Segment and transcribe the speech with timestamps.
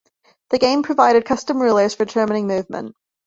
[0.49, 2.95] The game provided custom rulers for determining movement.